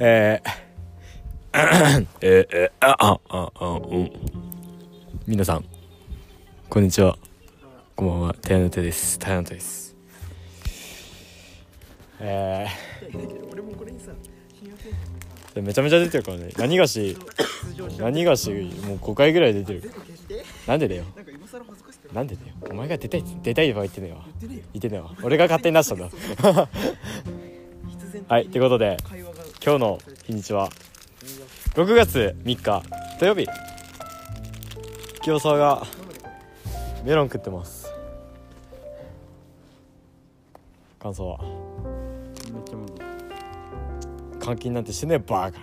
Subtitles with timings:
[0.00, 4.12] えー、えー、えー、あ、あ、あ、あ、うん。
[5.26, 5.64] 皆さん、
[6.70, 7.18] こんにちは。
[7.96, 9.18] こんばんは、タイの手です。
[9.18, 9.96] タイの手です。
[12.20, 16.50] えー、めちゃめちゃ出てるからね。
[16.56, 17.16] 何がし、
[17.98, 19.90] 何がし、もう5回ぐらい出てる
[20.68, 21.02] なんでだよ。
[22.12, 22.48] なんでだよ。
[22.70, 24.24] お前が出たい、出たいとか言ってねえわ。
[24.40, 25.10] 言ってねえわ。
[25.24, 26.08] 俺が勝手に出したんだ。
[28.28, 28.98] はい、ということで、
[29.68, 30.70] 今日の日にちは。
[31.74, 32.82] 6月3日
[33.20, 33.46] 土曜日。
[35.20, 35.86] 清沢が
[37.04, 37.92] メロン食ってます。
[40.98, 41.38] 感想は？
[42.50, 45.60] めっちゃむず監禁なんてしてねえバーカ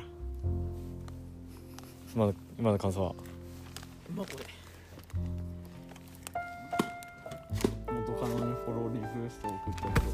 [2.13, 3.15] 今の今の感想は？
[4.15, 4.45] まこれ。
[7.91, 10.05] 元カノにフォローリクエストを送ったけど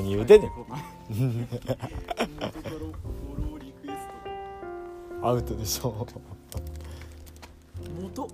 [0.00, 0.50] 何言うてんねん。
[5.22, 6.06] アウトでしょ。
[6.08, 6.20] ト
[8.00, 8.28] 元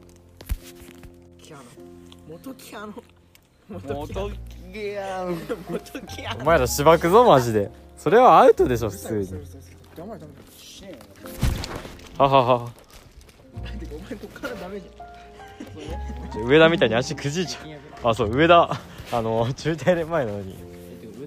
[1.38, 1.62] キアノ。
[2.28, 2.94] 元キアノ。
[3.68, 4.30] 元キアノ
[4.72, 5.36] ゲアン
[5.68, 7.69] 元キアノお前らしばくぞマジで。
[7.98, 9.26] それはアウトでしょ普通に。
[12.19, 12.70] ははは。
[13.72, 14.86] れてかお前こっからダメじ
[16.46, 17.60] 上田みたいに足くじいちゃ
[18.04, 18.10] う。
[18.10, 18.70] あそう上田。
[19.12, 20.75] あの中大連前なのに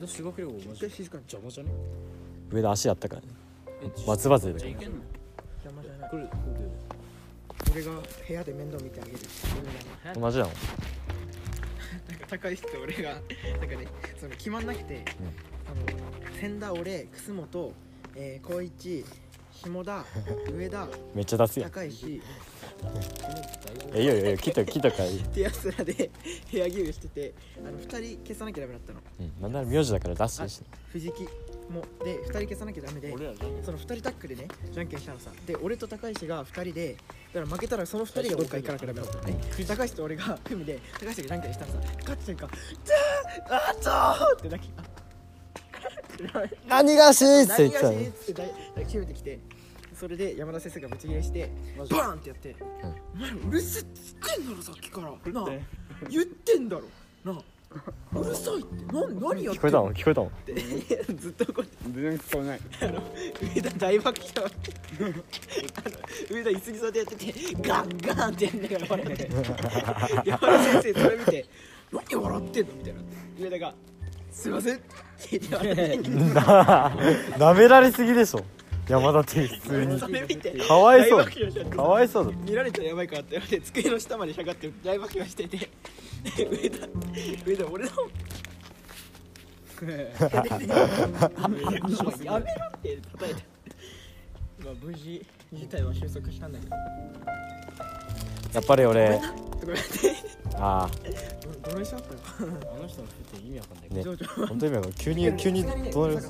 [0.10, 1.24] 修学旅行マジ回静かに。
[1.24, 1.70] 邪魔じゃね？
[2.52, 3.28] 上田足やったからね。
[3.84, 4.92] え松葉勢だから邪
[5.72, 6.10] 魔じゃない。
[6.10, 6.32] 来る来る
[7.72, 7.92] 俺が
[8.28, 9.18] 部屋で面倒見てあげる。
[10.20, 12.20] 同じなのなん。
[12.20, 13.28] か 高石って俺がなんか
[13.76, 13.88] ね
[14.20, 15.06] その決まんなくて、
[15.68, 15.74] あ
[16.32, 17.74] の千田俺楠本
[18.16, 19.06] えー、光一
[19.62, 20.06] 下田
[20.52, 21.72] 上田めっちゃ出すやん。
[21.72, 22.22] 高石
[23.94, 25.94] えいいよいいよ切った切ったからいい、ってやつらで
[26.52, 29.00] 部屋着をしててあの2人消さなきゃダメだったの。
[29.20, 30.62] うん、なんなら名字だから出していいし。
[30.92, 31.24] 藤木
[31.70, 31.84] も。
[32.04, 33.10] で2人消さなきゃダメで
[33.64, 35.32] その2人タッグでねじゃんけんしたのさ。
[35.46, 36.96] で俺と高石が2人で
[37.34, 39.40] だから負けたらその2人がどっか行かなきゃダメだったのね。
[39.68, 42.50] 高石と俺が組で高石がじゃんけんしたらさ勝った瞬間
[42.86, 42.96] 「じゃ
[43.50, 44.72] ああっとー!」って泣き
[46.68, 48.00] 何がしいって言ってたの？
[48.00, 49.40] っつって抱きしめてきて
[49.94, 52.56] それで山田先生がぶち切れしてバーンってやって
[53.14, 55.46] 「お前うるせえって言ってんだろさっきからなあ
[56.10, 56.84] 言ってんだろ
[57.26, 57.44] なあ
[58.20, 59.94] うるさいってな何やってんの聞こえたの？
[59.94, 60.28] 聞こえたの？
[60.28, 60.32] っ
[61.06, 63.04] てずっと怒って全然聞こえないあの
[63.56, 65.10] 上田大爆笑あの？
[66.36, 69.30] 上田椅子に座ってやっててガンガンってやりながら笑って
[70.26, 71.46] 山田先生それ見て
[71.92, 73.02] 「何笑ってんの?」みたいな
[73.40, 73.76] 上田が
[74.32, 74.86] 「すいません」って
[75.32, 76.10] 言って笑って
[77.40, 78.44] なめられすぎでしょ。
[78.90, 80.00] 山田って普通に。
[80.00, 80.52] それ見て。
[80.52, 81.20] かわいそう。
[81.20, 82.32] 大爆笑しちゃってかわいそうだ。
[82.32, 85.58] 見られたらやばいからって言われて机の下までしゃがって大爆笑してて。
[85.58, 85.70] で
[86.48, 86.88] 上田
[87.46, 87.92] 上田俺の。
[92.26, 93.44] やめろって叩いて。
[94.66, 95.24] まあ無事
[95.54, 96.76] 事態は収束したんだけど。
[98.54, 99.22] やっぱり俺
[99.62, 99.82] ごめんね
[100.56, 100.90] あ
[101.64, 102.20] どどれしちゃったよ。
[102.40, 103.88] あの人の服って意味わかんない。
[103.92, 104.04] あね。
[104.04, 104.18] 情緒。
[104.48, 106.28] 本当に今急に 急にどうなる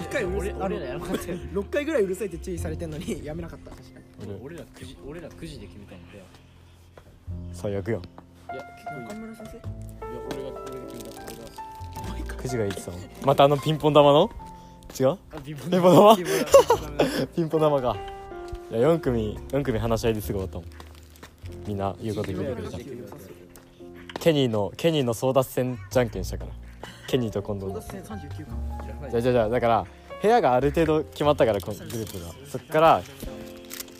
[0.00, 3.70] 一回俺俺らやらなかったよ6回ぐらいうるさいって注意されてんのにやめなかった。
[3.70, 6.24] 確かに俺ら9時俺ら9時で決めたんだよ
[7.52, 8.00] 最悪やん。
[8.00, 8.04] い
[8.56, 8.64] や
[9.08, 9.56] 中村先生？
[9.56, 12.08] いや俺が俺が決めた俺が。
[12.08, 14.30] もう一回9時がいいってたのまたあのピンポン玉の？
[14.98, 15.18] 違う？
[15.44, 16.16] ピンポン玉。
[16.16, 17.80] ピンポン玉？
[17.80, 17.96] か
[18.70, 20.66] いや4組4組話し合いですごかったもん
[21.66, 24.20] みんな言うこと聞いてくれた。
[24.20, 26.50] ケニーのケニーの争奪戦じゃんけんしたから
[27.08, 29.86] ケニーと今度の争奪戦39かじゃあじゃあじゃあだから
[30.22, 33.02] 部屋がある程度決まったからこのグループがそっから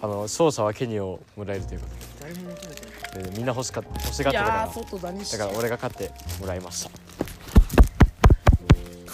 [0.02, 1.86] あの勝者はケニーをもらえるというこ
[3.14, 6.90] とでみんな欲しか欲しがってたからだから俺が勝ってもらいました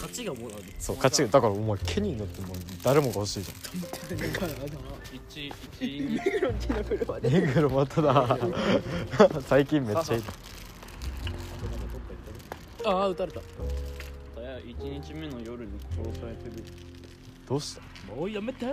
[0.06, 3.52] 勝ちがもらうそう勝ちだからお前ケニーのってもう誰もが欲しいじ
[5.12, 7.30] 一一目黒んちの車ゃんで。
[7.30, 8.38] 目黒まただ。
[9.42, 10.22] 最近めっちゃいい。
[12.84, 13.40] ああ撃たれた。
[14.64, 16.64] 一日目の夜に殺されてる。
[17.48, 18.14] どうした？
[18.14, 18.66] もうやめて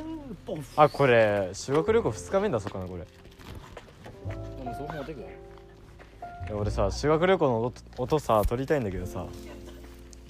[0.45, 3.05] ポンあこれ修学旅行2日目だそうかなこれ。
[3.05, 9.25] でもそう持ってくよいや俺さ修学旅行の音音さ撮りたいんだけどさ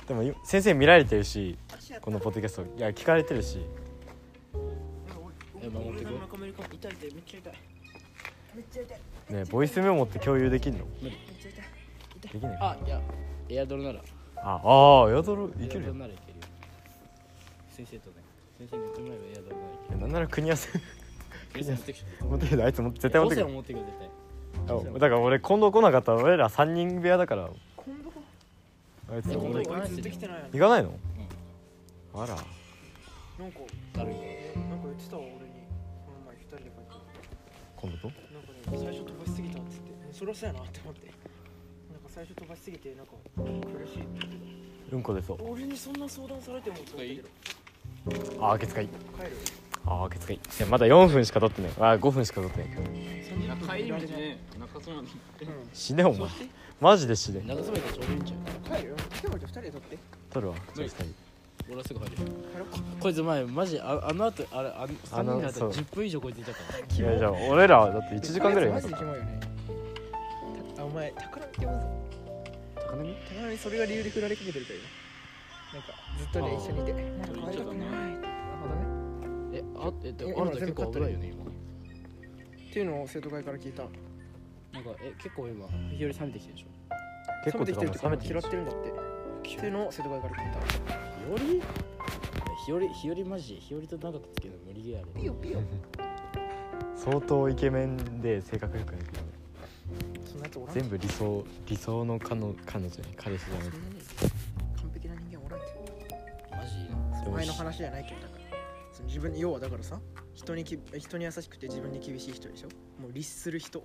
[0.07, 1.57] でもい先生見られてるし
[2.01, 2.63] このポッドキャスト。
[2.77, 3.65] いや聞かれてるし。
[5.61, 6.11] え守ってく
[9.29, 10.85] ねボイスメモって共有できんの？
[12.19, 13.01] できないあいや
[13.49, 14.01] エアドルなら。
[14.35, 15.93] あああやどるいけるよ。
[15.93, 16.45] エアドルいけるよ。
[17.69, 18.15] 先生とね。
[18.57, 19.99] 先生に言ってもらえばエアドルならいける。
[20.01, 20.67] なんなら国安。
[21.53, 21.71] 先生
[22.25, 23.47] 持ってきあいつも絶対持ってくる。
[23.47, 24.09] 持ってくよ絶対。
[24.67, 27.49] あだから俺今度来なかったら俺ら3人部屋だから
[29.13, 30.99] あいつ俺行かない行かないの？
[32.15, 32.33] あら。
[32.33, 33.59] なんか
[33.93, 35.37] だるいえなんか言ってたわ俺に。
[36.05, 36.73] この前二人で帰って
[37.75, 38.07] 今度と？
[38.07, 41.05] なんかね最初飛ばしすぎたっつってうんそりゃそうやなって思って。
[41.05, 44.01] なんか最初飛ばしすぎてなんか苦しい。
[44.01, 45.37] って言ってうんこでそう。
[45.37, 48.43] た俺にそんな相談されてもって思ったけど。
[48.43, 48.87] ああケツかい。
[48.87, 48.93] 帰
[49.25, 49.37] る
[50.01, 51.71] ああケツかいいやまだ4分しか撮ってない。
[51.77, 52.71] あ5分しか撮ってないい
[53.47, 55.47] や帰り道ね中洲まで行って。
[55.73, 56.29] 死ねお前。
[56.81, 57.43] マジで死ね。
[57.45, 59.97] 長袖がちょうどいいんちゃう帰るよ竹本二人で撮って。
[60.31, 60.55] 撮るわ。
[60.73, 61.15] じゃあ二人。
[61.69, 62.31] 俺はすぐ入る帰ろう。
[62.65, 65.69] かこいつ前マジああの後あれあの3人でやったらそう。
[65.71, 66.79] 10分以上こいついたから。
[66.79, 68.69] いやじゃあ俺らだって1時間ぐらい。
[68.69, 69.39] マやジでキモいよね。
[70.75, 71.85] たあお前宝見って呼ぶぞ。
[72.75, 73.13] 高波？
[73.13, 74.87] 宝見それが理由で振られかけてるから今。
[75.73, 76.93] なんかずっとね一緒にいて。
[76.93, 76.99] な。
[76.99, 78.32] んか可愛くない
[79.75, 81.43] あえっあなた結構危ないよね今。
[81.43, 81.47] っ
[82.73, 83.83] ていうのを生徒会から聞いた。
[84.73, 86.67] なんかえ結構今日和冷めてきてるでしょ？
[87.45, 88.89] 結構冷めてきてるって冷めてきて拾ってるんだって。
[88.89, 88.93] っ
[89.59, 90.59] ていうのを生徒会から聞いた。
[92.65, 92.79] 日和？
[92.79, 93.55] 日和日和マジ？
[93.55, 95.59] 日和と長くつけるの無理ゲーあれピヨピヨ。
[96.95, 103.77] 相当イケメンで性格良くないけど全部理想理想の彼女彼女に彼氏じゃなくて
[104.15, 104.41] そんなね
[104.77, 105.69] 完璧な人間おらんって
[106.51, 108.42] マジいいなでも前の話じゃないけどだから
[109.13, 109.99] 自分に要はだからさ
[110.33, 112.67] 人にき人に優しくて自分に厳しい人でしょ？
[112.99, 113.83] もう律する人。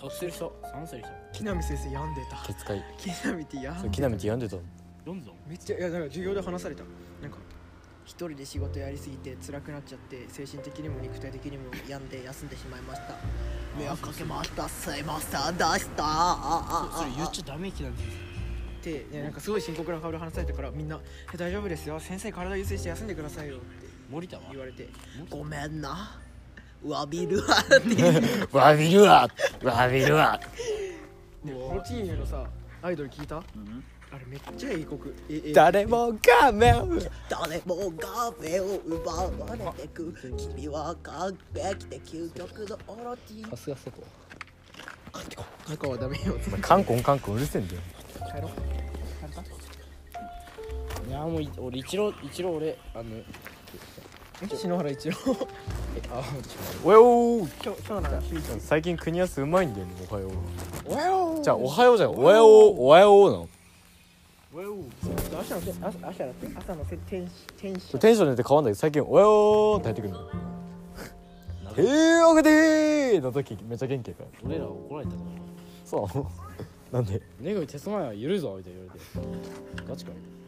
[0.00, 0.58] 達する人？
[0.72, 1.12] 賛成る人？
[1.34, 2.46] 木南先生病んでた。
[2.46, 2.82] ケツかい。
[2.96, 4.56] 木南って病んでそう木南って病んでた。
[4.56, 4.62] の
[5.04, 5.34] どんどん？
[5.46, 6.82] めっちゃいやだから授業で話された。
[7.20, 7.36] なんか
[8.06, 13.18] 一人で仕事やりすぎて辛くなっちゃって精神的にも肉体的にも病んで休んでしまいました。
[13.78, 14.66] 迷惑かけました。
[14.66, 15.58] すいません。
[15.58, 16.90] でした？
[16.96, 20.98] それ言っちゃダメ気なんですってねなんかすごい深刻な顔で話されたからみんな
[21.34, 22.00] え「大丈夫ですよ。
[22.00, 23.81] 先生体優先して休んでくださいよ」って
[24.12, 24.42] 森田は？
[24.50, 24.88] 言われて
[25.30, 26.18] 「ごめんな。
[26.84, 27.80] 詫びるわ」っ
[28.50, 29.28] てわびるわ。
[29.62, 30.38] わびるわ。
[31.44, 32.44] ねプロチームのさ
[32.82, 33.42] アイドル聞いた、あ
[34.18, 35.14] れめっちゃいい曲。
[35.30, 36.88] ええ誰も画面を
[37.30, 39.30] 誰もが目を奪わ
[39.76, 40.12] れてく。
[40.36, 43.92] 君は完璧で究極のオロチさすが外
[45.76, 46.36] 中はダメよ。
[46.46, 47.80] お前カンコンカンコンうるせえんだよ。
[48.34, 48.71] 帰ろう
[51.22, 53.04] やもうい俺一郎一郎俺あの
[54.42, 55.16] え篠原一郎。
[55.96, 56.22] えあ
[56.84, 57.64] およー。
[57.64, 58.22] 今日今日なら
[58.58, 60.28] 最近国安うまいんだよねおはよ。
[60.28, 60.32] う
[60.86, 62.46] おはようじゃあおはようじゃんおはよう
[62.80, 63.48] おはようなの。
[65.40, 67.98] 朝のせ朝朝だって朝のせ天使天使。
[67.98, 68.72] テンションによって変わんない。
[68.72, 70.18] けど最近おはようって入ってくるの。
[70.20, 70.28] よ
[71.76, 71.82] へ
[72.18, 75.22] えおけてーの時めっちゃ元気やから俺ら怒られたから
[75.86, 76.26] そう。
[76.92, 77.22] なんで？
[77.40, 79.88] ネグ鉄前はゆるいぞみたいな言われて。
[79.88, 80.41] ガチかみえ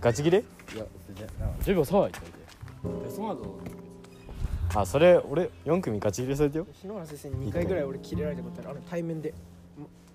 [0.00, 0.42] ガチギレ？
[0.66, 2.18] たいや全然なんか10秒3って
[2.84, 3.36] 言われて鉄前だ
[4.74, 6.66] あそれ俺4組ガチギレされてよ。
[6.72, 8.70] 篠原先生に2回ぐらい俺キレられたことある。
[8.70, 9.34] あの対面で。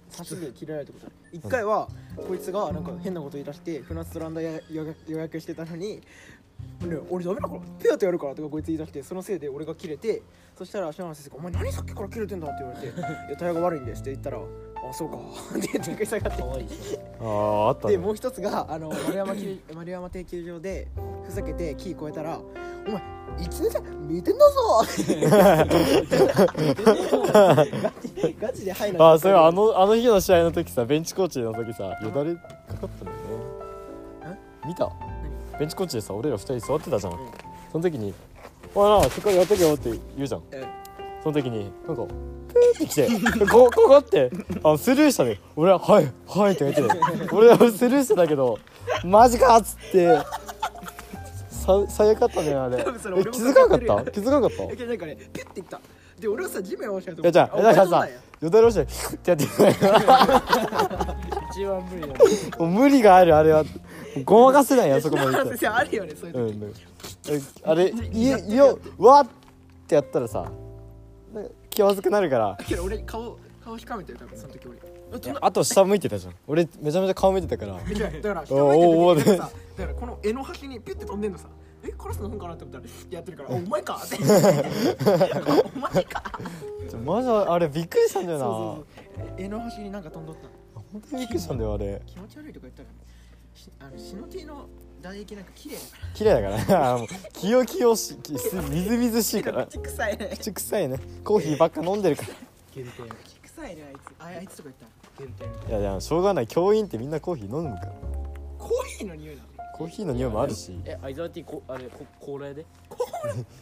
[0.09, 1.15] 差しでキレられたことある。
[1.39, 5.97] 1回はこいつがなんか変なこと言い出して船津とランダや予約予約してたのに
[6.81, 10.23] 「ね、俺ダメだからペアとやるから」とかこいつ言い出してそのせいで俺がキレて
[10.57, 12.87] そしたら篠原先生が「お前何さっきからキレてんだ?」って言われて
[13.27, 14.39] 「いやタイヤが悪いんです」って言ったら
[14.89, 15.17] 「あそうか」
[15.57, 17.93] って言って食い下がってあああったね。
[17.93, 20.87] でもう一つがあの丸山球 丸山定休場で
[21.25, 22.39] ふざけてキー超えたら
[22.87, 23.01] 「お前
[23.39, 24.83] 一年生見てんだぞ!」
[26.87, 27.55] ガ
[28.01, 33.11] チガチで入らあそれあのあの日の試合の時さベンチコーチの時さよだれかかったんだ
[34.31, 34.39] よね。
[34.65, 34.89] 見た？
[35.59, 37.17] ベンチコーチでさ俺ら二人座ってたじゃん、ん。
[37.71, 38.13] その時に
[38.75, 40.41] 「おいなしっかりやっとけよ」って言うじゃん。
[40.51, 40.63] え
[41.23, 43.07] その時になんかプーって来て
[43.49, 44.31] こ ここって
[44.63, 46.81] あのスルーしたね俺は「はいはい」って言って
[47.27, 48.57] て俺はスルーしてたけど
[49.03, 50.17] 「マジか!」っつって
[51.49, 52.77] さ最悪かったねあれ。
[52.79, 54.11] え気づかなかった？
[54.11, 54.63] 気づかなかった？
[54.71, 55.81] えけどなんかねピュッていった。
[56.19, 58.07] で俺はさ地面を押したといやじゃあだからさ
[58.41, 59.43] よだれ押してってやって。
[61.51, 62.13] 一番無理だね
[62.59, 63.63] もう無理があるあれは。
[64.25, 66.73] ごまかせないやそこまで行った あるよねそういう時、うん
[67.29, 69.27] えあれいいよわっ
[69.87, 70.45] てやったらさ
[71.69, 72.57] 気まずくなるから。
[72.67, 74.79] けど俺顔顔しかめてる多分その時俺。
[75.41, 76.33] あと下向いてたじゃん。
[76.47, 77.79] 俺めちゃめちゃ顔向いてたから。
[77.87, 81.47] え違うだから下向いてる時にさだからこの絵の端にピュッて飛んでんのさ。
[81.83, 86.23] えカラスの本かなって思ったらやってるから「おお前か!」って「お前か!
[87.05, 88.45] マジあれびっくりしたんだ」よな。
[88.45, 88.53] そう
[89.27, 90.49] そうその端になんか飛んどったの？
[90.91, 92.01] 本当にびっくりしたんだよあれ。
[92.07, 92.89] 気持ち悪いとか言ったら
[93.53, 94.67] しあのシノティの
[95.01, 96.13] 唾液なんか綺麗だから。
[96.13, 96.93] 綺麗だから。
[96.93, 99.67] あもう清々しきすみずみずしいから。
[99.67, 100.29] 口臭いね。
[100.39, 100.99] 口臭いね。
[101.23, 102.23] コーヒーばっか飲んでるか
[102.73, 102.91] 限定
[103.23, 103.83] 口臭いね。
[103.87, 104.69] あいつああいつとか
[105.17, 105.79] 言った限定ら。
[105.79, 107.91] いやいやしょうがない教員ってみんなコーヒー飲むから。
[108.57, 110.79] コーヒーの匂いなのコーヒーの匂いもあるし。
[110.85, 112.65] えアイザーティーこあれこコーラやで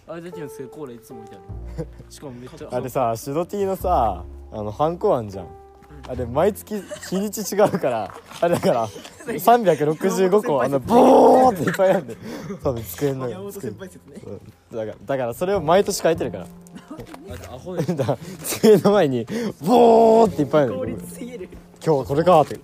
[0.08, 5.48] アイザーティーのすげえコーラいつも置いてあるしかもめっちゃあれさシドティのさあのハンコあんじゃん
[6.08, 8.88] あれ毎月日にち違うからあれだから
[9.26, 12.18] 365個あのボーっていっぱいあるんで
[12.64, 14.22] 多分机の山本机先輩説ね。
[14.24, 14.76] う。
[14.76, 16.48] んだからだからそれを毎年書いてるから。
[17.96, 19.26] だから机の前に
[19.62, 20.96] ボーっていっぱいある効んで
[21.84, 22.56] 今日はこれかって。
[22.56, 22.62] こ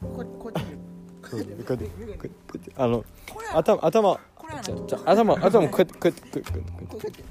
[0.00, 0.74] ここうやって
[1.26, 3.04] こうやってこうやってこうやってあの
[3.52, 4.20] 頭頭。
[5.04, 7.29] 頭頭こうやってこうやってこうやってこうやって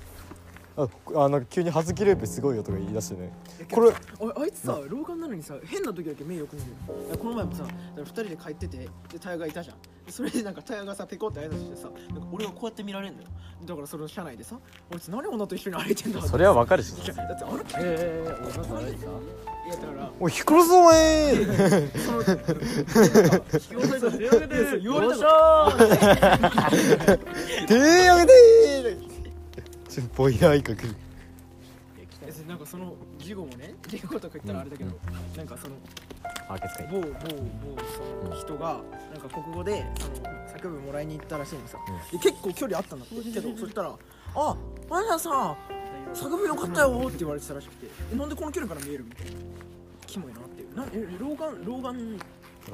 [0.80, 0.88] あ
[1.26, 3.34] あなんか急に葉月ループすごいよとか言い出してね。
[3.72, 6.68] これおいあいつさ老眼なのにさ変な時だけ目よく見る
[7.12, 7.66] のこの前もさ
[7.98, 9.76] 2人で帰っててでタヤがいたじゃん。
[10.06, 13.28] でそれでなんかタヤがさペコって挨拶してさなんか俺はこうやって見られんのよ。
[13.66, 14.58] だからその車内でさ
[14.92, 16.96] あいつ何女と一緒に歩いてんだそれはわかるし。
[16.96, 19.06] だってあのいええ俺なんかあれさ
[19.68, 22.24] やだからおいひくろすお前その
[23.70, 24.18] 言われたの
[24.80, 25.16] 言われた
[26.38, 26.48] の
[27.68, 28.32] 手やめて
[28.96, 29.09] ちょっと
[30.16, 30.96] ぼやいかく
[32.22, 34.92] えなんかその事後もね事後とか言ったらあれだけど、
[35.38, 35.76] なんかその
[36.50, 37.16] あけつかい某某某
[38.24, 38.82] その人が
[39.14, 41.78] なんか国語でその作文もらいに行ったらしいのさ、
[42.12, 43.96] で結構距離あったんだってけどそしたら
[44.36, 44.58] 「あ
[44.90, 45.58] マリナさん
[46.14, 49.32] 作文よかったよ」って言われてたらしくてえなんでこの距離から見えるみたいな
[50.06, 52.20] キモいなっていうなえ老眼老眼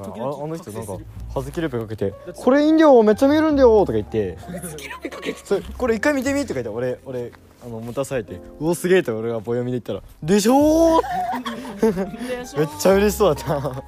[0.03, 0.07] あ
[0.47, 1.05] の人なんか覚醒する。
[1.33, 4.37] 葉月ループかけて「これ飲料めっちゃ見えるんだよ」とか言って。
[5.77, 7.31] これ一回見てみとか言って俺俺
[7.65, 11.01] あの持たされて「うおすげえ」と俺が棒読みで言ったら「でしょー?」
[12.59, 13.83] めっちゃ嬉しそうだった。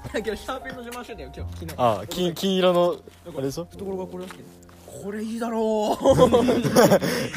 [1.78, 2.96] あ金金色の
[3.28, 3.66] あれでしょ？
[3.66, 4.40] 懐がこれだけ？
[5.04, 6.06] これいいだろう。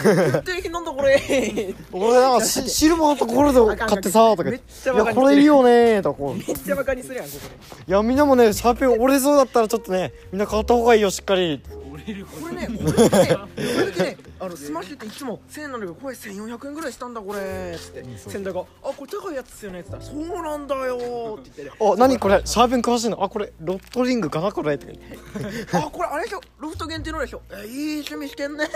[0.02, 1.74] 絶対なんだこれ。
[1.92, 6.18] 俺なんかし汁もあったこれで買ってさとかめっちゃバカにいやこれいいよねとか。
[6.18, 7.48] こうめっちゃバカにするやんここ
[7.86, 7.92] で。
[7.92, 11.62] いやみんなもねシャーペン折れそうだったらちょっとねみんな買った方がいいよしっかり
[12.10, 12.78] 折れるこれだけね、
[13.76, 21.64] 俺だけね、あのスマッシュっていつも1000円これ1400円ぐらいしたんだこれつって、千田が、あ、これ高いやつっすよねって言ったら、そうなんだよーって言って。
[21.70, 23.22] ね、お何これシャーペン詳しいの？
[23.22, 24.78] あこれロットリングかなこれ。
[24.78, 28.68] とか言ってあ、これあれでしょ、ロフト限定のでしょ、え、いい趣味してんね。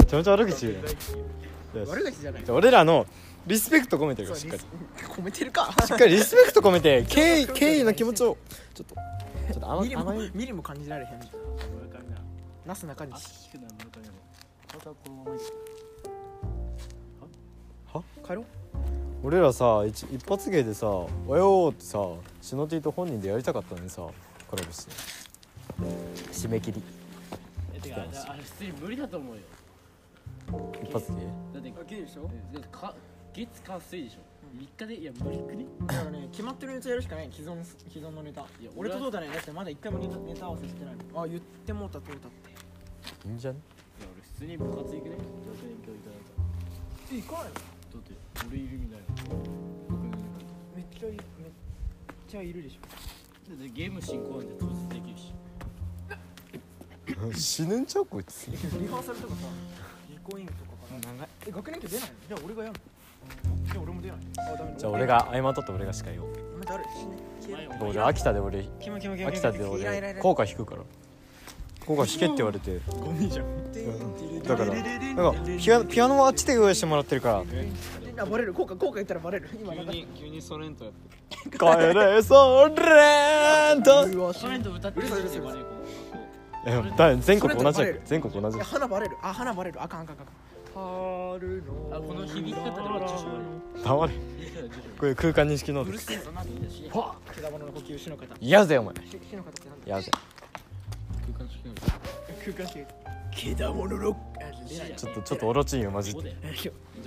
[0.00, 1.86] めちゃめちゃ悪口言うね。
[1.86, 2.44] 悪口じゃない。
[2.48, 3.06] 俺らの
[3.46, 5.06] リスペクト込めてるそうからしっかり。
[5.06, 5.74] 褒めてるか。
[5.86, 8.36] しっかりリスペクト込めて 敬意敬意の気持ちを
[8.74, 9.84] ちょっとちょっと甘
[10.14, 11.20] いミリも感じられへん。
[12.64, 14.14] ななすなかに足引くな村上も
[14.74, 15.30] またこのまま
[17.92, 18.44] 行く帰ろう。
[19.22, 20.86] 俺らさ一一発芸でさ
[21.26, 21.98] 「およ」ってさ
[22.40, 24.06] シノティと本人でやりたかったのにさ
[24.48, 24.92] コラボして。
[26.32, 26.82] 締め切り。
[27.74, 29.42] えてかあれあれ普通に無理だと思うよ。
[30.82, 31.18] 一発芸？
[31.54, 32.22] だってあ、いいでしょ？
[32.22, 32.94] だってか
[33.32, 34.18] 月火水でしょ
[34.56, 34.94] ？3日で？
[34.96, 35.64] いや無理くね？
[35.86, 38.42] だからね、決まってるネタやるしかない、既存既存のネタ。
[38.60, 41.22] いや俺と俺はどうだね、だってまだ一回もネタネタ合わせしてないの。
[41.22, 42.49] あ、言ってもうた、通ったって。
[43.24, 43.58] いいんじゃね
[43.98, 46.40] いや俺普通に部活行くね学年教いただいた
[47.12, 47.60] え、行かないのだ
[47.98, 48.14] って
[48.48, 50.20] 俺いるみたいな学年
[50.76, 51.20] めっちゃいめっ
[52.28, 55.32] ちゃいるでしょだってゲーム進行なんて当日できるし
[57.34, 58.56] 死ぬんちゃうこいつリ
[58.88, 59.48] ハーサルとかさ
[60.08, 63.00] 実行委員とかから長いえ学年長出ないのじゃあ俺がやるの
[63.66, 70.82] じゃあ俺も出ないあダメだじゃあ俺が謝っとって俺が司会をお前誰死ね消えろ俺秋田で俺キモキモキモ秋田で俺効果弾くから
[71.86, 72.80] 効果弾けって言われて。
[72.88, 73.60] ゴミじゃん。
[74.42, 77.44] だからなんかピアピアノはあっちで用意してもらってるから。
[78.22, 78.52] あバレる。
[78.52, 79.48] 効果効果言ったらバレる。
[79.60, 81.20] 今なんか急にソレントやって。
[81.58, 85.06] 帰れそれんとうわソレント歌ってる
[87.20, 87.82] 全国同じ。
[88.04, 88.58] 全国同じ。
[88.58, 89.16] 花バレる。
[89.22, 89.82] あ花バレる。
[89.82, 90.26] あかんあかんあかん。
[90.72, 93.44] 春のあこの響き方では女子バレる。
[93.84, 94.12] 黙れ。
[94.98, 95.90] これ空間認識能力。
[95.90, 96.82] うるせえぞなって言い出し
[97.34, 98.26] けだものの呼吸しの方。
[98.40, 98.94] 嫌ぜお前。
[98.96, 99.86] ししの方ってなんだ。
[99.86, 100.10] 嫌ぜ。
[100.10, 100.29] 空
[101.32, 101.74] 間式の
[102.44, 102.86] 空間系
[103.32, 104.10] けだものの
[104.40, 106.34] あ出ないちょっとちょっとオロチンよマジで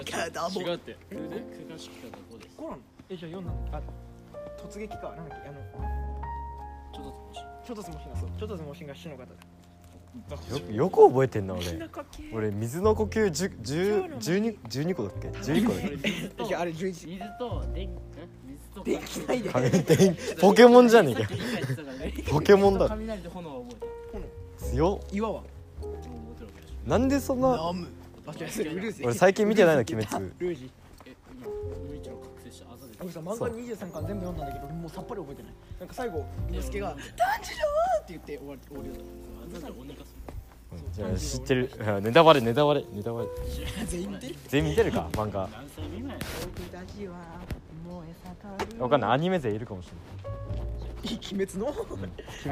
[0.05, 0.97] けだも違うって。
[1.09, 3.81] 空間式だと5でこうなのえじゃあ4なのあ
[4.61, 5.59] 突撃かなんだっけあの
[6.93, 7.13] ちょっと
[7.65, 11.39] ちょっとつもしなそうちょっとつもしがしの方だよよく覚えて。
[11.39, 21.29] んな俺中系俺水の呼吸12個だっけ11個だっけ水といやあれ11水と電水と電気ないでポケモンじゃねえか
[22.29, 24.02] ポケモンだ雷と炎を覚えて
[24.73, 25.43] 強っ岩は。
[26.85, 27.71] なんでそんな
[29.03, 30.33] 俺最近見てないの鬼滅。
[30.39, 30.71] ルージ。
[31.05, 31.47] え今
[31.89, 32.73] 無一郎覚醒した。
[32.73, 35.53] あざであのさ漫画23巻全部読んだんだけどもうさっぱり覚えてない。
[35.79, 37.65] なんか最後猪之助が「いや炭治郎!」
[38.01, 39.01] って言って終わり終わりだっ
[39.57, 40.15] あざで鬼化す
[40.91, 41.71] じゃあ知ってる。
[41.85, 43.27] あネタバレネタバレネタバレ。
[43.27, 44.35] た全員見てる？
[44.47, 45.45] 全員見てるか漫画。
[45.45, 46.17] る何歳未満や。
[46.41, 47.15] 僕たちは
[47.87, 48.13] 燃え
[48.67, 48.81] 盛る。
[48.81, 49.11] わかんない。
[49.11, 49.89] アニメ勢いるかもし
[51.03, 51.67] 鬼滅の。
[51.67, 51.77] 鬼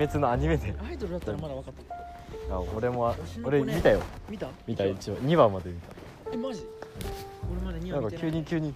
[0.08, 2.56] 滅のアニメ勢アイドルだったらまだ分かった。
[2.56, 4.02] あ俺も俺見たよ。
[4.30, 4.50] 見た？
[4.68, 5.18] 見た一応。
[5.18, 5.80] 2話まで見
[6.34, 6.66] えマジ？
[7.52, 8.74] 俺まだ2たなんか急に急に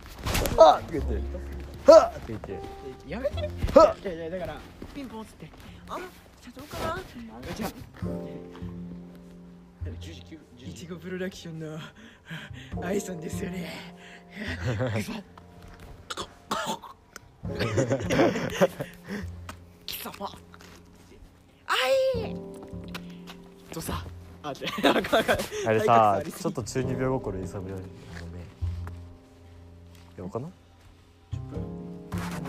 [0.57, 0.81] あっ！
[0.81, 1.91] って言って。
[1.91, 2.59] はっって言って
[3.07, 3.49] やめて。
[3.77, 3.99] はっ！
[4.01, 4.55] いやいやだから
[4.93, 5.49] ピンポンっつって
[5.89, 5.97] あ
[6.41, 7.01] 社長かな？
[7.55, 7.69] じゃあ。
[10.57, 11.77] いちごプロダクションの
[12.81, 13.71] 愛さんですよね。
[15.03, 15.11] 貴
[20.05, 20.29] 様。
[21.67, 21.73] あ
[22.19, 22.35] い。
[23.73, 24.05] とさ
[24.43, 24.67] あって
[25.67, 27.93] あれさちょっと中二病心揺さぶられるの
[28.37, 28.45] ね。
[30.15, 30.47] いやわかな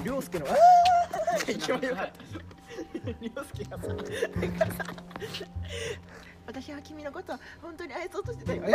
[0.05, 0.47] 涼介の
[1.49, 2.21] 一番よかった
[3.21, 4.85] 涼介がさ
[6.47, 8.63] 私は君のことは本当に愛そうとしてたよ。
[8.67, 8.73] え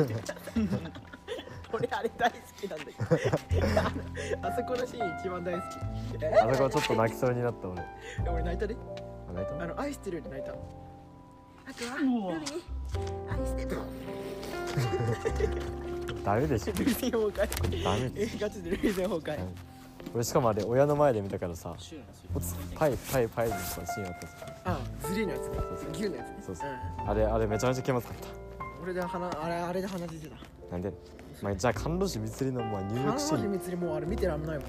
[0.00, 0.92] ー。
[1.72, 4.07] 俺あれ大好きなんだけど
[4.42, 5.62] あそこのシーン一番大好き。
[6.22, 6.28] え？
[6.28, 7.80] あそこちょっと泣きそうになった俺。
[7.80, 8.76] ー俺泣いたで。
[9.28, 9.64] あ泣いた？
[9.64, 10.52] あの愛してるより泣いた。
[10.52, 10.54] あ
[11.74, 12.06] とはル
[12.40, 12.46] ビ
[13.28, 13.78] 愛してる
[16.24, 16.72] ダメでしょ。
[16.72, 17.84] ルビー崩壊。
[17.84, 19.38] ダメでえガチでルビー崩壊。
[20.14, 21.74] 俺しかもあれ親の前で見たからさ
[22.74, 24.32] パイパイパイのシーンあったじ
[24.64, 25.48] あズリーのやつ。
[25.48, 25.58] ね
[25.92, 26.42] 牛のやつね。
[26.46, 26.68] そうそう。
[27.06, 28.16] あれあれめちゃめちゃ気まずかっ
[28.82, 30.42] 俺で鼻あれあれで鼻出てたた。
[30.72, 30.92] なんで？
[31.42, 33.80] まあ、じゃあ甘露寺蜜里のまあ入浴シーン。
[33.80, 34.66] もうあれ見てらんないもん。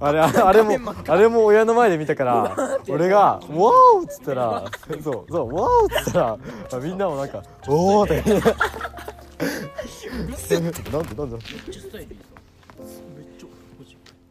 [0.00, 3.52] あれあれもあれも親の前で見たから俺が「ワー
[3.98, 4.64] オ!」っつったら
[5.02, 6.38] そう そう「ワーオ!」っつったら
[6.72, 8.20] あみんなもなんか「おお!」って。
[8.20, 8.40] なんで
[11.14, 11.38] なんで？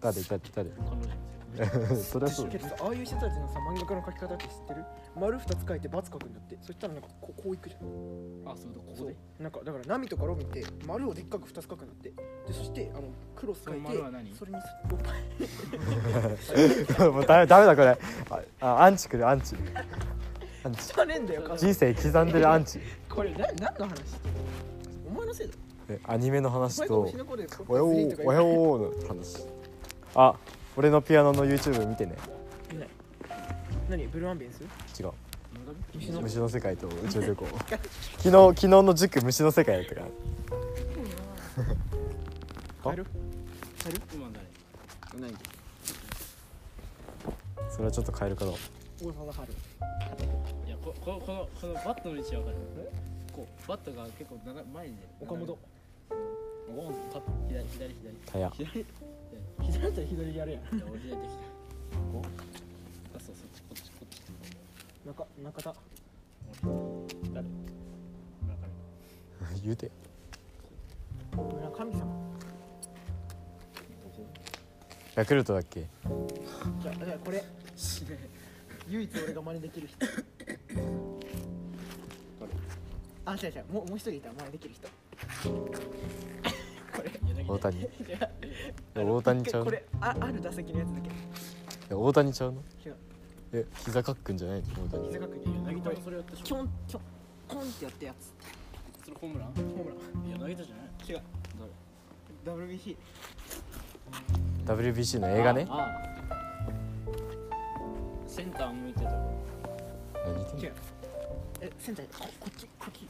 [0.01, 0.69] 誰誰誰
[1.95, 2.49] そりゃそう
[2.81, 4.83] ああいう人たちのさ漫画家の描き方って知ってる？
[5.19, 6.57] 丸二つ書いて×書くんだって。
[6.61, 7.81] そしたらなんかこうこういくじゃん。
[8.51, 9.15] あそうだここで。
[9.39, 12.09] なんかだからナミとかロビンって丸をでっかく2つ書くんだって。
[12.09, 14.35] でそしてあのクロス書いてその丸は何？
[14.35, 15.17] それにおっぱ
[17.05, 17.97] いもうダメダメだこれ。
[18.61, 19.55] ああアンチくるアンチ。
[20.63, 20.93] アンチ。
[20.93, 22.79] じゃねえんだよ人生刻んでるアンチ。
[23.09, 24.01] これな何の話
[25.07, 25.53] お前のせいだ。
[25.89, 29.45] えアニメのお話としの子で「おやおーおやおー」の話。
[30.15, 30.35] あ
[30.75, 32.15] 俺のピアノの YouTube 見てね
[33.89, 34.61] 何ブルーアンビエンス？
[35.01, 35.11] 違う。
[35.95, 36.21] 虫の。
[36.21, 37.45] 虫の世界と宇宙旅行。
[38.17, 40.07] 昨日昨日の塾虫の世界やったから。
[42.83, 43.09] カエルカ
[43.89, 44.29] エル今
[45.13, 45.21] 誰？
[45.21, 45.33] 何？
[47.71, 48.57] それはちょっと変えるかな大
[49.13, 49.53] 沢春。
[50.65, 52.55] いやここのこのこのバットの位置わかる。
[53.33, 54.99] こうバットが結構長い前にね。
[55.21, 55.45] 岡本。
[55.47, 58.15] ゴーンと左左左。
[58.25, 58.49] タヤ。
[58.51, 58.85] 左？
[59.63, 61.21] 左だったら左やるや左できた こ
[62.21, 62.25] う
[63.15, 64.21] あそうそっちこっちこっち
[65.07, 65.73] 中中田。
[67.33, 67.47] 誰？
[69.63, 69.89] 言うて。
[71.33, 72.05] 村神様。
[75.15, 75.87] ヤクルトだっけ？
[76.81, 77.41] じゃあじゃあこれ。
[78.89, 80.05] 唯一俺が真似できる人。
[83.25, 83.65] あ違う違う。
[83.71, 84.87] もうもう一人いた真似できる人。
[86.95, 87.11] これ。
[87.47, 87.87] 大谷。
[88.95, 91.09] 大谷ちゃうこれあある打席のやつだけ。
[91.89, 92.61] や大谷ちゃうの？
[92.85, 92.96] 違う
[93.53, 94.65] え膝かっくんじゃないの？
[94.85, 95.07] 大谷。
[95.07, 97.01] 膝角に柳田もそれやったでしょキョンキョン
[97.47, 98.33] コンってやったやつ。
[99.05, 99.53] それホームラン？
[99.53, 100.27] ホームラン。
[100.27, 100.87] いや柳田じゃない？
[101.11, 101.21] 違う。
[102.45, 102.95] WBC
[104.65, 105.65] WBC の映画ね。
[105.69, 105.89] ああ。
[108.27, 109.09] センター向いてた。
[109.11, 109.17] こ
[110.25, 110.63] 何言ってんの？
[110.63, 110.73] 違う。
[111.61, 112.99] えセンターここっちこっち。
[112.99, 113.05] ち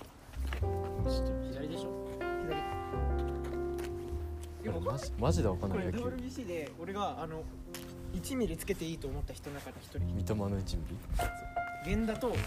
[0.63, 1.89] ょっと左でしょ。
[2.47, 2.47] 左。
[4.63, 7.43] でもマジマジでわかんこれない野球 WBC で俺があの
[8.17, 10.15] 1ミリつけていいと思った人の中で1人。
[10.15, 10.83] 三笘の1ミ
[11.85, 11.95] リ？
[11.95, 12.41] 源田ともう1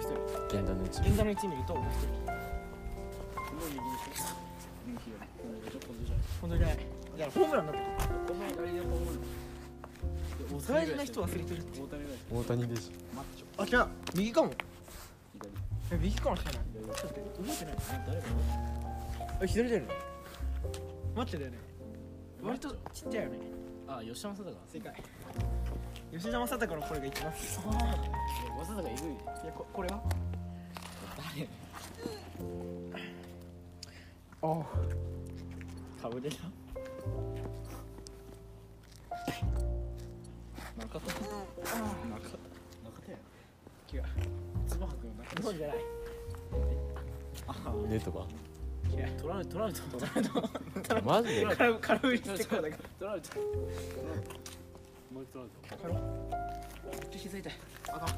[0.00, 0.08] 人。
[0.54, 2.36] 源田の1ミ源田の1ミリともう1人。
[3.36, 3.80] この右で
[4.16, 4.36] しょ
[4.86, 6.70] 右左このじゃこのじゃ本当にない
[7.16, 9.20] いやホームランだったこの左でホームラン
[10.68, 14.50] 大事な人忘れてるって大谷大谷でしマッチョあ違う右かも。
[14.50, 14.56] 左
[15.92, 16.54] え右かもしれない。
[16.54, 17.74] ちょっと待って覚えてない。
[17.76, 18.26] え誰が
[19.42, 19.88] え左だよね。
[21.14, 21.58] 待ってだよね。
[22.42, 23.38] 割とちっちゃいよね。
[23.88, 25.02] あ吉田正尚正解
[26.16, 27.52] 吉田正尚の声が一番好きいや
[28.64, 30.02] 正尚えぐいいやここれは？
[31.36, 31.46] 誰？
[34.42, 34.64] ああ。
[36.00, 36.46] 顔でしょ
[40.78, 41.06] 中田？
[41.06, 41.28] 中田中
[43.04, 43.18] 田や。
[43.92, 44.02] 違う。
[44.66, 45.76] つばくん中日本じゃない。
[47.46, 48.26] ょネトバ
[48.90, 49.20] 違う。
[49.20, 49.82] トラウトラウト。
[49.82, 51.02] トラウト。
[51.04, 51.44] マジで？
[51.44, 53.28] 空空振りしてこうだからトラウト
[55.16, 56.00] もう一トラウトカロめ
[56.98, 57.52] っちゃ膝痛い
[57.88, 58.08] あかん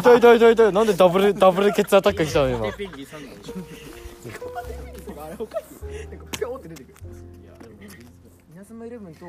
[0.00, 3.52] 痛い痛い痛い痛いなんでダブルダブルケツアタックしたの今ペンギンさんなんでしょ
[5.22, 6.94] あれおかしいなんかピョーって出てくる
[7.44, 7.74] いやでも
[8.54, 9.26] 稲妻イレブンと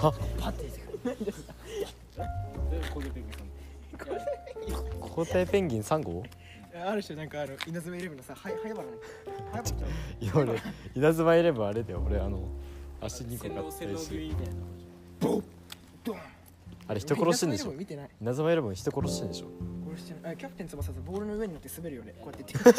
[0.00, 0.08] パ
[0.48, 3.12] ッて出てくるで
[5.14, 6.24] これペペンギン3号
[6.82, 8.80] ある人なんかあの稲妻イレブンのさは早原ね。
[9.52, 10.24] 早原ちゃう。
[10.24, 10.62] いや俺
[10.94, 12.02] 稲妻イレブンあれだよ。
[12.06, 12.40] 俺あの
[13.06, 13.54] 足2個買っ
[13.94, 14.54] たしいみたいな
[15.20, 15.42] ドン。
[16.88, 19.46] あれ人殺してんでしょ見てない稲妻イレブン人殺してんでしょ
[19.88, 22.14] 殺してないあキャプテン翼さボールの上に乗って滑るよね。
[22.20, 22.72] こうやって言って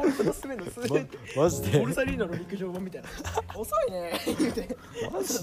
[0.00, 1.78] ボールと滑るの滑って マジで。
[1.78, 3.08] ボルサリーノの陸上版みたいな。
[3.54, 4.12] 遅いね。
[4.38, 4.76] 言うて。
[5.12, 5.38] マジ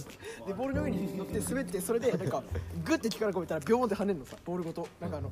[0.46, 0.54] で。
[0.54, 2.44] ボールの上に乗って滑ってそれでなんか
[2.84, 4.88] グッて力込めたらビョーンって跳ねるのさボールごと。
[5.00, 5.32] なんかあの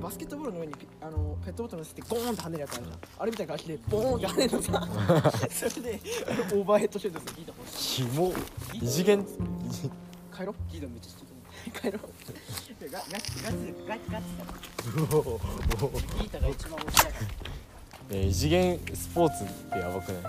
[0.00, 2.98] バスケットボールの上にあのペットボトル乗せてゴーンって跳ねるやつあるじゃん。
[3.18, 4.88] あれみたいな感じでボーンって跳ねるのさ。
[5.70, 6.00] それで
[6.52, 7.32] オーバーヘッドシュートする。
[7.76, 8.32] キモ。
[8.74, 9.24] 異次元。
[10.36, 11.70] 帰ろギードめっちゃしてう。
[11.80, 12.10] 帰ろう。
[12.90, 14.24] ガガチガチガチガチ
[14.82, 16.30] ギー。
[16.30, 17.26] タが一番面白いから
[18.10, 20.22] え異次元スポーツってやばくない？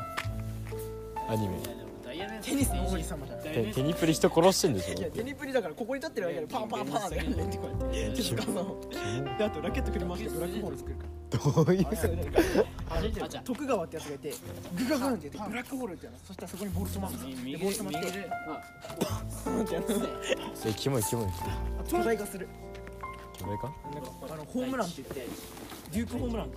[1.30, 1.58] アニメ。
[2.42, 3.44] テニスの王子様じゃんい。
[3.44, 5.02] ダイヤテテニプリ人殺してんでしょ？
[5.02, 7.16] やテニプリだからここに立ってる間にパンパンパンって。
[7.18, 8.22] ってこうやって
[9.38, 11.10] であとラケット振り回してブラックホール作るから。
[11.34, 11.40] ど
[11.72, 11.86] ういう
[13.44, 14.34] 徳川ってやつがいて
[14.78, 16.24] グガグンって言ってブラックホールってやるの。
[16.26, 17.34] そしたらそこにボール止まるボール
[17.76, 18.62] 止まって右であ
[19.48, 20.06] うんってやるの
[20.68, 21.26] えキモいキモい
[21.88, 22.48] 巨大化する
[23.36, 25.28] キモいかなんかあのホームランって言って
[25.92, 26.50] デュークホームラン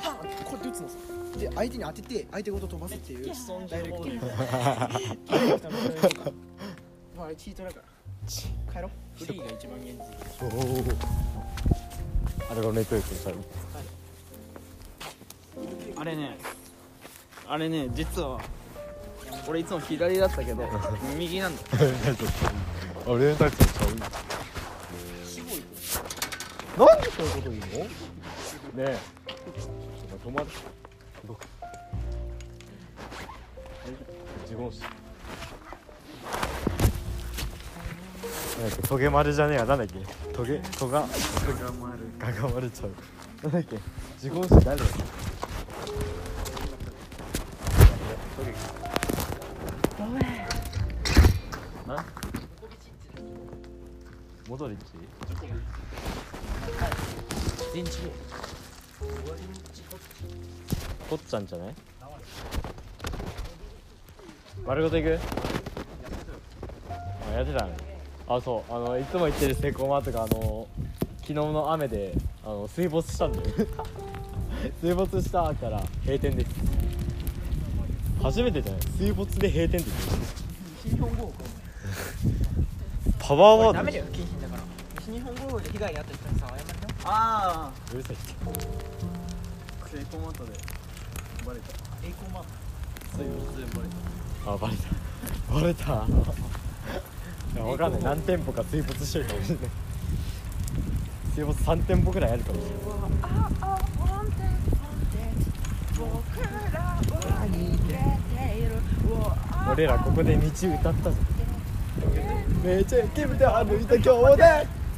[0.00, 0.94] パンこうやって打つのさ
[1.38, 3.26] で相手に当てて相手ごと飛ばすっていう
[3.68, 5.76] ダイレクトダイレクトの
[7.16, 7.84] まああれチートだから
[8.72, 9.98] 帰ろフリーが一番現実。
[10.42, 10.84] おお
[12.50, 13.30] あれがネットリックスさ
[15.96, 16.38] あれね
[17.46, 18.40] あれね実は
[19.48, 20.68] 俺いつも左だったけど
[21.16, 21.76] 右なんだあ
[23.16, 24.10] れだけちゃうんだ
[26.78, 27.66] なんでそういうこと言うの？
[28.84, 28.98] ねえ。
[30.28, 30.46] 止まる。
[31.26, 31.40] どこ
[34.42, 34.80] 自言し
[38.60, 39.64] なんだっけトゲ丸じゃねえや。
[39.64, 39.94] なんだっけ。
[40.34, 41.00] トゲトガ。
[41.00, 41.08] ト
[41.64, 42.90] ガ丸ガガ丸ちゃう。
[43.44, 43.78] なんだっけ。
[44.22, 44.76] 自言詞誰
[51.86, 52.04] な？
[54.46, 54.92] モドリッチ？
[57.72, 58.37] 電池
[61.10, 61.74] とっちゃんじゃない？
[64.66, 65.18] 丸ごといく
[67.32, 67.72] あやってたね。
[68.28, 68.72] あそう。
[68.74, 70.66] あのいつも言ってるセコマとかあの
[71.20, 72.12] 昨日の雨で
[72.44, 73.44] あの水没したんだよ。
[74.82, 76.50] 水没したから閉店です。
[78.22, 78.82] 初めてじゃない？
[78.98, 79.90] 水没で閉店って
[80.84, 81.32] 西日本豪雨
[83.18, 83.72] パワーワード。
[83.74, 84.62] ダメだよ禁止だから。
[85.00, 88.16] 西日本豪雨で被害に遭った人にさ謝りなあうるさい
[90.18, 90.50] コマトで
[91.46, 91.68] バレた。
[92.04, 92.44] 栄光マン
[93.14, 94.52] そういう全部バレた。
[94.52, 94.88] あバレた。
[95.54, 95.84] バレた。
[97.54, 98.02] いやわかんない。
[98.02, 99.64] 何店舗か水没してるかもしれない。
[101.34, 102.78] 水没3店舗ぐらいあるかもしれない。
[109.72, 111.16] 俺らここで道歌ったぞ。
[112.64, 114.42] めちゃイケメンで歩いた今日で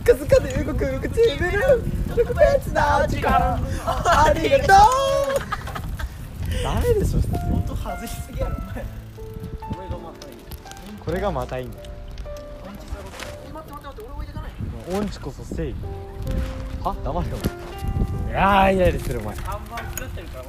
[0.02, 3.58] かすかで動く唇特別な時間
[4.04, 4.66] ありがとう
[6.62, 10.34] ダメでしょ本当外しすぎやろお前俺がまたいい
[10.98, 11.84] これがまたいいんだよ
[12.66, 15.76] 待って待って待って俺置いてかない音痴こそ正義
[16.82, 17.36] は黙れよ
[18.28, 20.44] いやーイライラするお前看板作ってるから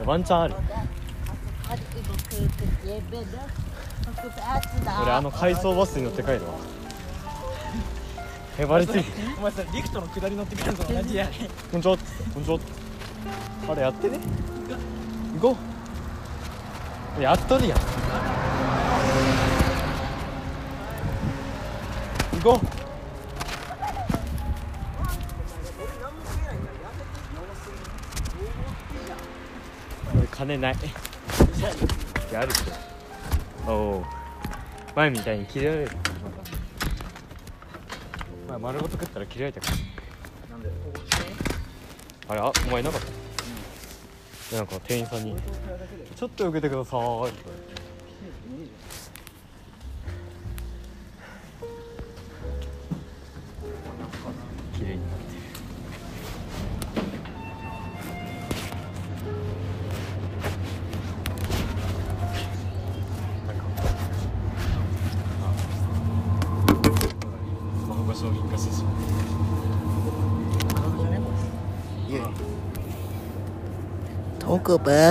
[0.00, 0.54] 俺ワンチャンある
[5.02, 6.54] 俺あの回送バスに乗って帰るわ。
[8.58, 9.10] へばりついて。
[9.38, 11.26] お前さリフトの下り乗ってくるのと同じや。
[11.26, 11.32] ね
[11.70, 11.96] こんにちは
[12.34, 12.58] こんにちは
[13.68, 14.18] あれやってね。
[15.40, 15.56] 行こ
[17.18, 17.22] う。
[17.22, 17.78] やっとるやん。
[17.78, 17.84] 行
[22.42, 22.60] こ
[30.14, 30.18] う。
[30.18, 30.76] 俺金ない。
[32.32, 32.72] やるって
[33.68, 34.04] おお
[34.96, 35.90] 前みたいに切れられる
[38.58, 39.66] 前丸ごと食ったら切れられたか
[40.48, 40.56] ら。
[40.56, 40.68] なんで？
[42.28, 42.40] あれ？
[42.40, 43.06] あお前いなかった、
[44.50, 45.36] でなんか店員さんに
[46.16, 47.38] 「ちょっと受けてください」って
[47.76, 47.77] 綺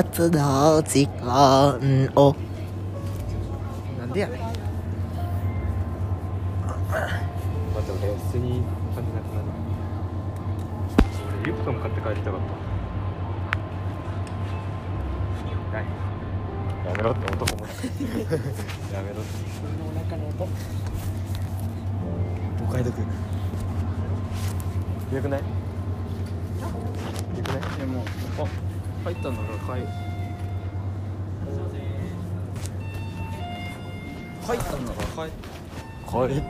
[0.04, 2.36] 特別な時間を。
[4.00, 4.40] なんでやねん。
[4.42, 4.58] 待っ
[7.84, 8.62] て俺手に
[8.94, 9.48] 金なくなる。
[11.42, 12.40] 俺リプトン買って帰りたかっ
[15.72, 15.78] た。
[15.78, 15.86] はい。
[16.88, 17.66] やめろって男も。
[18.94, 19.32] やめろって。
[19.82, 20.48] お腹の音
[22.64, 23.00] お買い得
[25.16, 25.40] よくない？
[25.40, 25.44] よ
[27.44, 27.62] くない？
[27.82, 28.04] えもう
[28.40, 28.46] あ
[29.08, 29.90] 入ったんだから買えよ
[34.46, 35.32] 入ったんだから買え。
[36.06, 36.44] これ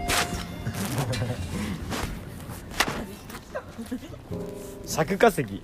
[4.85, 5.61] 尺化石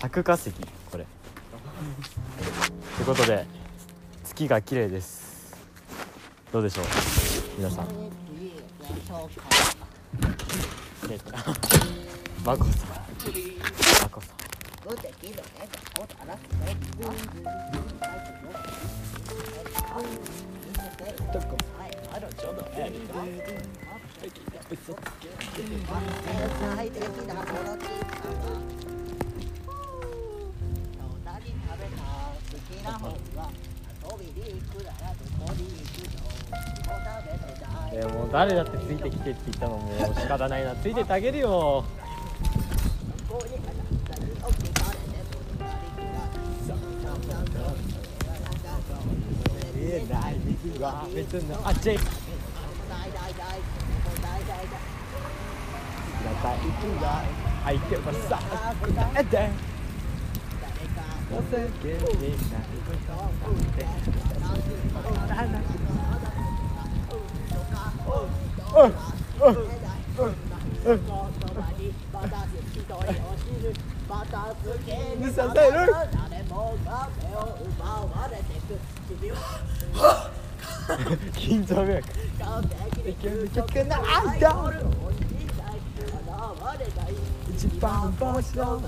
[0.00, 0.50] 尺化石
[0.90, 1.06] これ。
[2.96, 3.46] ということで
[4.24, 5.54] 月が綺麗です。
[6.52, 6.84] どうでしょう？
[7.58, 7.86] 皆さん。
[11.10, 11.32] えっと
[12.44, 13.53] マコさん
[38.12, 40.74] もう誰だってついてきてって言ったのもう仕方ないな。
[40.76, 41.84] ついてってあげるよ。
[51.64, 51.98] あっちい
[57.64, 58.38] 相手はさ
[59.14, 59.50] あで
[75.18, 75.74] 見させる
[81.64, 82.00] 緊張が
[83.54, 84.54] 曲なあだ
[87.48, 88.80] 一番星のお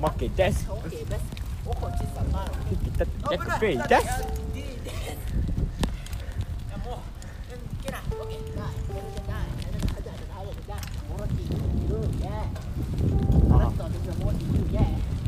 [0.00, 0.68] まけです
[3.60, 4.42] ペイです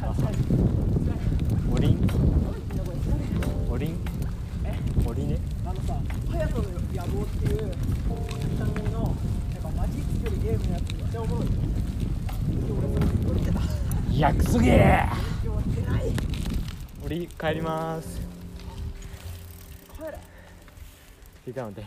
[0.02, 0.73] お
[14.24, 15.04] いやくすげえ。
[15.44, 16.02] 今日ってない
[17.04, 18.22] おり帰ります。
[19.98, 20.18] 帰れ
[21.46, 21.84] いいかので。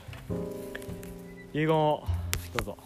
[1.51, 2.03] 遺言を
[2.53, 2.77] どうぞ。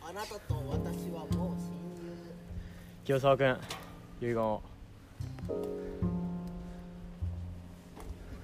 [0.00, 1.68] あなたと私はもう親
[3.04, 3.58] 清沢君
[4.22, 4.62] 遺言を。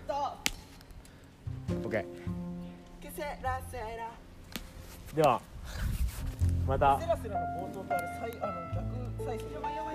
[0.07, 0.12] と
[1.88, 2.05] OK
[3.00, 4.11] ケセラセラ
[5.14, 5.40] では
[6.66, 7.00] また。
[7.00, 9.94] セラセラの冒頭とあれ再あの逆再生やばいやばい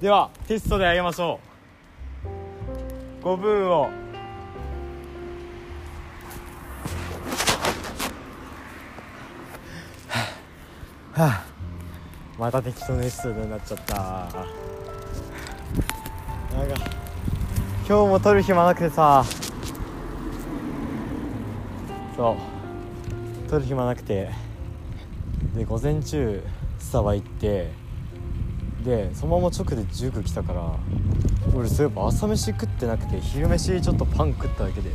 [0.00, 1.40] ではテストであげましょ
[3.22, 3.24] う。
[3.24, 3.88] 5分を。
[11.12, 11.46] はあ。
[12.38, 13.94] また適当なエピソードになっちゃった。
[13.94, 14.26] な
[16.66, 16.74] んか
[17.88, 19.24] 今日も撮る暇なくてさ。
[22.14, 22.36] そう。
[23.48, 24.28] 撮る暇なくて。
[25.56, 26.42] で午前中
[26.78, 27.70] スタバ行って
[28.84, 30.76] でそのまま直で塾来たから
[31.54, 34.90] 俺そういえば朝飯食ってなくて昼飯ちょっとパン食っただけで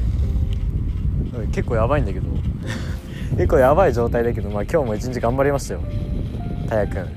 [1.33, 2.27] うん結構やばいんだけど
[3.35, 5.81] 結構やばい状態だけどまあ今日も一日頑張りましたよ。
[6.67, 7.07] たやくん。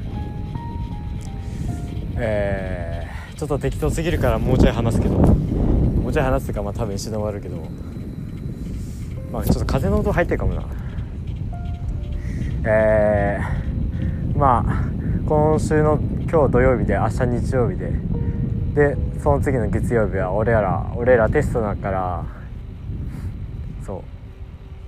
[2.17, 7.57] えー、ちょっと適当すぎるからもうちょい話すけどもうちょい話すとかまあ多分一緒で終わるけど
[9.33, 10.63] まあちょっと風の音入ってるかもな
[12.65, 14.85] えー、まあ
[15.27, 15.99] 今週の
[16.31, 17.93] 今日土曜日で明日日曜日で
[18.75, 22.25] でその次の月曜日は俺ら俺らテストだから
[23.85, 24.05] そ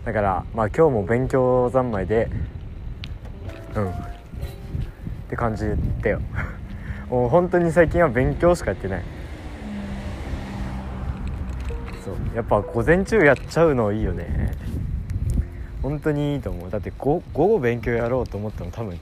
[0.02, 0.06] う。
[0.06, 2.30] だからまあ今日も勉強三昧で
[3.74, 3.90] うん。
[3.90, 3.92] っ
[5.28, 5.64] て感じ
[6.00, 6.20] だよ。
[7.10, 9.02] もう本当に最近は勉強しかやってない。
[12.04, 12.14] そう。
[12.36, 14.52] やっぱ午前中やっちゃうのいいよね。
[15.84, 16.70] 本当にいいと思う。
[16.70, 18.98] だって午後勉強やろうと思っても多分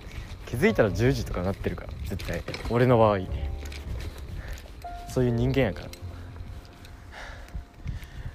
[0.47, 3.21] 気づいたら10時とかなってるから絶対俺の場合。
[5.09, 5.83] そういう人間やか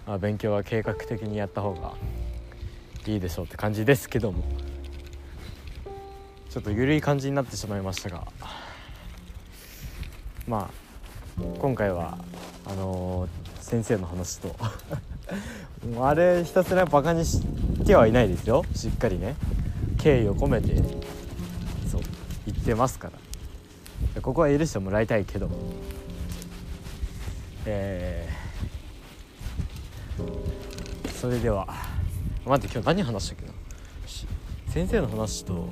[0.07, 0.13] ら。
[0.13, 1.95] あ勉強は計画的にやった方が
[3.05, 4.45] いいでしょうって感じですけども。
[6.49, 8.25] ちょっと緩い感じになってしまいましたが。
[10.47, 10.69] ま
[11.37, 12.17] あ今回は
[12.65, 14.55] あのー先生の話と
[16.01, 17.41] あれひたすらバカにし
[17.87, 18.65] てはいないですよ。
[18.75, 19.35] しっかりね。
[19.97, 20.75] 敬意を込めて。
[21.89, 22.01] そう。
[22.45, 23.09] 言ってますか
[24.15, 24.21] ら。
[24.21, 25.49] ここは許してもらいたいけど。
[27.65, 31.11] えー。
[31.11, 31.65] それでは。
[32.45, 33.53] 待って今日何話したっけな？
[34.71, 35.67] 先生の話と。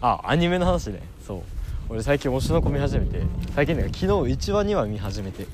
[0.00, 1.02] あアニメの話ね。
[1.26, 1.42] そう。
[1.90, 3.20] 俺最近推しの子見始めて。
[3.54, 5.46] 最近ね昨日1話2話見始めて。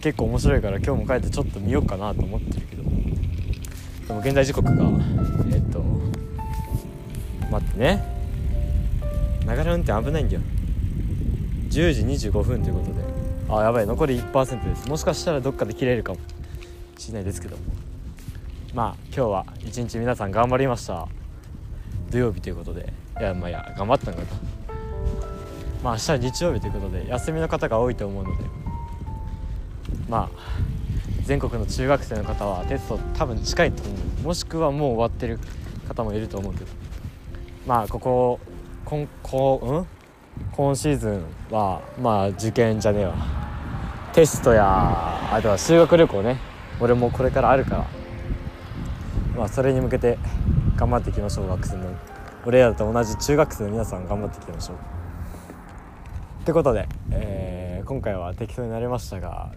[0.00, 2.82] で結構面白いから今日も帰ってちょっと見ようかなと思ってるけど。
[2.82, 4.72] でも現在時刻が
[5.52, 5.84] えっと
[7.50, 8.02] 待ってね。
[9.46, 10.40] ながら運転危ないんだよ。
[11.68, 13.00] 10時25分ということで。
[13.48, 13.86] あやばい。
[13.86, 14.88] 残り1%です。
[14.88, 16.20] もしかしたらどっかで切れるかも。
[16.98, 17.56] しれないですけど。
[18.74, 21.08] まあ今日は一日皆さん頑張りました。
[22.10, 22.92] 土曜日ということで。
[23.20, 24.22] いやまあいや頑張ったのか。
[24.22, 24.34] と
[25.84, 28.59] まあ明日は日曜日ということで休みの方が多いと思うので。
[30.08, 30.38] まあ
[31.24, 35.38] 全国の中学生の方はテスト多分近いと思うもしくはもう終わってる
[35.88, 36.66] 方もいると思うけど
[37.66, 38.40] まあここ
[38.84, 40.00] 今こうん
[40.52, 43.14] 今シーズンはまあ受験じゃねえわ。
[44.12, 46.38] テストやあとは修学旅行ね。
[46.80, 47.86] 俺もこれからあるから。
[49.36, 50.18] まあそれに向けて
[50.76, 51.94] 頑張っていきましょう学生の。
[52.46, 54.76] 俺らと同じ中学生の皆さん頑張っていきましょう
[56.42, 59.52] ってことで、えー今回は適当になりましたが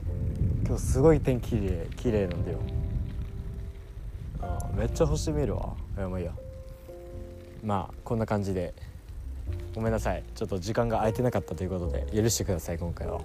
[0.65, 2.59] 今日すごい天気綺麗綺麗なんだよ。
[4.41, 5.73] あーめっちゃ星見るわ。
[5.97, 6.31] いやまあいいや。
[7.63, 8.73] まあこんな感じで。
[9.75, 10.23] ごめんなさい。
[10.35, 13.21] ちょっと時間が空いてなかったということで許してください今回は、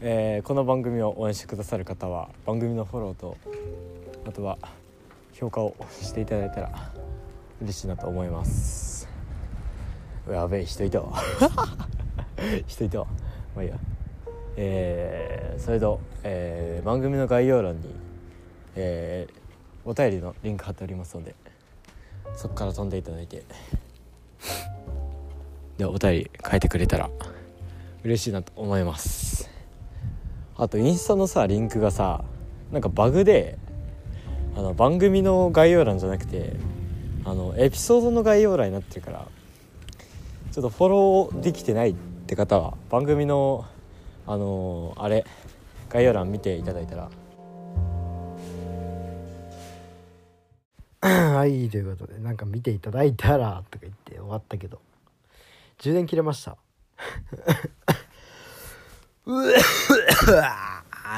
[0.00, 3.36] えーこの番組を応援してくださる方は番組のフォローと
[4.24, 4.58] あとは
[5.32, 6.92] 評価をしていただいたら
[7.60, 9.08] 嬉しいなと思います。
[10.30, 11.18] やべえ人いたわ。
[12.66, 13.06] 人いたわ。
[13.56, 13.76] まあいいや。
[14.56, 17.94] えーそれと、えー番組の概要欄に、
[18.76, 19.42] えー
[19.84, 21.34] お便りのリンク貼っておりますので
[22.36, 23.42] そこから飛んでいただいて
[25.76, 27.10] でお便り書いてくれたら
[28.04, 29.50] 嬉しいなと思います。
[30.56, 32.24] あとインスタのさリンクがさ
[32.70, 33.58] なんかバグで
[34.56, 36.54] あの番組の概要欄じゃなくて
[37.24, 39.26] あのエピソードの概要欄になってるから
[40.52, 41.94] ちょっとフォローできてないっ
[42.26, 43.64] て方は番組の
[44.26, 45.24] あのーあれ
[45.88, 47.10] 概要欄見ていただいたら。
[51.08, 54.80] はいということでなんか見ていただいたらとか言って終わったけど。
[55.78, 56.56] 充電切れました。
[59.26, 59.52] うわ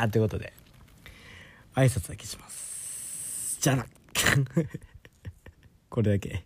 [0.05, 0.55] ーということで
[1.75, 3.59] 挨拶だけします。
[3.61, 3.87] じゃあな。
[5.91, 6.45] これだけ。